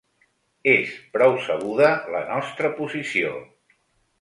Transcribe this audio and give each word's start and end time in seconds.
És 0.71 0.95
prou 1.17 1.35
sabuda 1.49 1.91
la 2.15 2.25
nostra 2.33 2.73
posició. 2.81 3.39